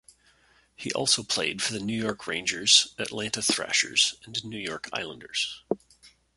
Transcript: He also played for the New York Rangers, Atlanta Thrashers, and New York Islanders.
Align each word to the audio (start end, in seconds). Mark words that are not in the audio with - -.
He 0.75 0.91
also 0.93 1.21
played 1.21 1.61
for 1.61 1.73
the 1.73 1.79
New 1.79 1.93
York 1.95 2.25
Rangers, 2.25 2.95
Atlanta 2.97 3.39
Thrashers, 3.43 4.15
and 4.25 4.43
New 4.43 4.57
York 4.57 4.89
Islanders. 4.91 5.61